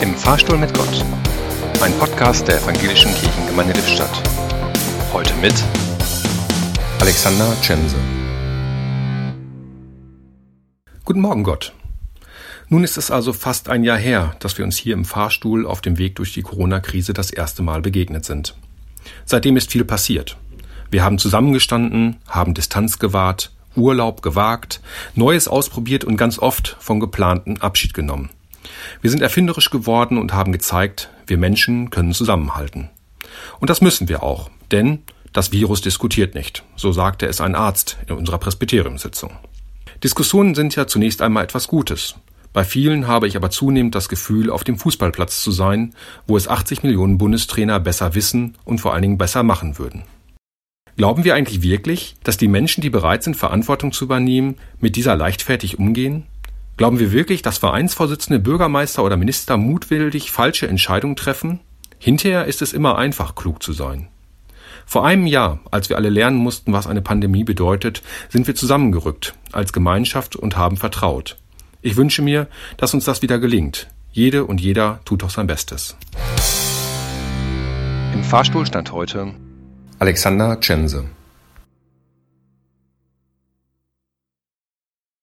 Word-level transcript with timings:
Im 0.00 0.14
Fahrstuhl 0.14 0.56
mit 0.56 0.72
Gott. 0.74 1.04
Ein 1.80 1.92
Podcast 1.98 2.46
der 2.46 2.62
Evangelischen 2.62 3.12
Kirchengemeinde 3.14 3.72
Lippstadt. 3.72 4.22
Heute 5.12 5.34
mit 5.42 5.54
Alexander 7.00 7.52
Tschense. 7.60 7.96
Guten 11.04 11.20
Morgen, 11.20 11.42
Gott. 11.42 11.72
Nun 12.68 12.84
ist 12.84 12.96
es 12.96 13.10
also 13.10 13.32
fast 13.32 13.68
ein 13.68 13.82
Jahr 13.82 13.98
her, 13.98 14.36
dass 14.38 14.56
wir 14.56 14.64
uns 14.64 14.76
hier 14.76 14.94
im 14.94 15.04
Fahrstuhl 15.04 15.66
auf 15.66 15.80
dem 15.80 15.98
Weg 15.98 16.14
durch 16.14 16.32
die 16.32 16.42
Corona-Krise 16.42 17.12
das 17.12 17.32
erste 17.32 17.64
Mal 17.64 17.82
begegnet 17.82 18.24
sind. 18.24 18.54
Seitdem 19.24 19.56
ist 19.56 19.72
viel 19.72 19.84
passiert. 19.84 20.36
Wir 20.92 21.02
haben 21.02 21.18
zusammengestanden, 21.18 22.18
haben 22.28 22.54
Distanz 22.54 23.00
gewahrt, 23.00 23.50
Urlaub 23.74 24.22
gewagt, 24.22 24.80
Neues 25.16 25.48
ausprobiert 25.48 26.04
und 26.04 26.16
ganz 26.16 26.38
oft 26.38 26.76
vom 26.78 27.00
geplanten 27.00 27.60
Abschied 27.60 27.94
genommen. 27.94 28.30
Wir 29.00 29.10
sind 29.10 29.22
erfinderisch 29.22 29.70
geworden 29.70 30.18
und 30.18 30.32
haben 30.32 30.52
gezeigt, 30.52 31.10
wir 31.26 31.38
Menschen 31.38 31.90
können 31.90 32.12
zusammenhalten. 32.12 32.90
Und 33.60 33.70
das 33.70 33.80
müssen 33.80 34.08
wir 34.08 34.22
auch, 34.22 34.50
denn 34.70 35.02
das 35.32 35.52
Virus 35.52 35.80
diskutiert 35.80 36.34
nicht, 36.34 36.64
so 36.76 36.92
sagte 36.92 37.26
es 37.26 37.40
ein 37.40 37.54
Arzt 37.54 37.98
in 38.06 38.14
unserer 38.14 38.38
Presbyteriumssitzung. 38.38 39.30
Diskussionen 40.02 40.54
sind 40.54 40.76
ja 40.76 40.86
zunächst 40.86 41.22
einmal 41.22 41.44
etwas 41.44 41.68
Gutes. 41.68 42.14
Bei 42.52 42.64
vielen 42.64 43.06
habe 43.06 43.28
ich 43.28 43.36
aber 43.36 43.50
zunehmend 43.50 43.94
das 43.94 44.08
Gefühl, 44.08 44.50
auf 44.50 44.64
dem 44.64 44.78
Fußballplatz 44.78 45.42
zu 45.42 45.50
sein, 45.50 45.94
wo 46.26 46.36
es 46.36 46.48
80 46.48 46.82
Millionen 46.82 47.18
Bundestrainer 47.18 47.78
besser 47.78 48.14
wissen 48.14 48.56
und 48.64 48.80
vor 48.80 48.94
allen 48.94 49.02
Dingen 49.02 49.18
besser 49.18 49.42
machen 49.42 49.78
würden. 49.78 50.04
Glauben 50.96 51.22
wir 51.24 51.34
eigentlich 51.34 51.62
wirklich, 51.62 52.16
dass 52.24 52.38
die 52.38 52.48
Menschen, 52.48 52.80
die 52.80 52.90
bereit 52.90 53.22
sind, 53.22 53.36
Verantwortung 53.36 53.92
zu 53.92 54.04
übernehmen, 54.04 54.56
mit 54.80 54.96
dieser 54.96 55.14
leichtfertig 55.14 55.78
umgehen? 55.78 56.26
Glauben 56.78 57.00
wir 57.00 57.10
wirklich, 57.10 57.42
dass 57.42 57.58
Vereinsvorsitzende, 57.58 58.38
Bürgermeister 58.38 59.02
oder 59.02 59.16
Minister 59.16 59.56
mutwillig 59.56 60.30
falsche 60.30 60.68
Entscheidungen 60.68 61.16
treffen? 61.16 61.58
Hinterher 61.98 62.44
ist 62.44 62.62
es 62.62 62.72
immer 62.72 62.96
einfach, 62.96 63.34
klug 63.34 63.64
zu 63.64 63.72
sein. 63.72 64.06
Vor 64.86 65.04
einem 65.04 65.26
Jahr, 65.26 65.58
als 65.72 65.88
wir 65.88 65.96
alle 65.96 66.08
lernen 66.08 66.36
mussten, 66.36 66.72
was 66.72 66.86
eine 66.86 67.02
Pandemie 67.02 67.42
bedeutet, 67.42 68.02
sind 68.28 68.46
wir 68.46 68.54
zusammengerückt 68.54 69.34
als 69.50 69.72
Gemeinschaft 69.72 70.36
und 70.36 70.56
haben 70.56 70.76
vertraut. 70.76 71.36
Ich 71.82 71.96
wünsche 71.96 72.22
mir, 72.22 72.46
dass 72.76 72.94
uns 72.94 73.04
das 73.04 73.22
wieder 73.22 73.40
gelingt. 73.40 73.88
Jede 74.12 74.44
und 74.44 74.60
jeder 74.60 75.00
tut 75.04 75.22
doch 75.22 75.30
sein 75.30 75.48
Bestes. 75.48 75.96
Im 78.14 78.22
Fahrstuhl 78.22 78.64
stand 78.66 78.92
heute 78.92 79.34
Alexander 79.98 80.60
Tschense 80.60 81.06